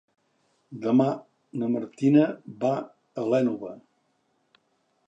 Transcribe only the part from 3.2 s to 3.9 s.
a l'Énova.